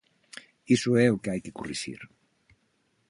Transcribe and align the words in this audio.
Iso 0.75 0.91
é 1.05 1.07
o 1.11 1.19
que 1.21 1.31
hai 1.31 1.39
que 1.45 1.55
corrixir. 1.57 1.99